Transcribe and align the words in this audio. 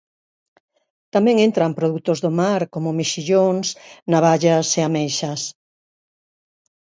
Tamén 1.13 1.37
entran 1.47 1.77
produtos 1.79 2.17
do 2.23 2.31
mar 2.39 2.61
como 2.73 2.95
mexillóns, 2.99 3.67
navallas 4.11 4.67
e 4.79 4.81
ameixas. 4.89 5.41